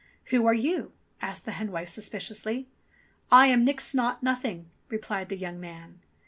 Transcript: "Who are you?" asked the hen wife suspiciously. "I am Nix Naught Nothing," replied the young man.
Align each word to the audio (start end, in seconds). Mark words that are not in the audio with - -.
"Who 0.31 0.47
are 0.47 0.53
you?" 0.55 0.93
asked 1.21 1.45
the 1.45 1.51
hen 1.51 1.71
wife 1.71 1.89
suspiciously. 1.89 2.67
"I 3.31 3.45
am 3.45 3.63
Nix 3.63 3.93
Naught 3.93 4.23
Nothing," 4.23 4.67
replied 4.89 5.29
the 5.29 5.37
young 5.37 5.59
man. 5.59 5.99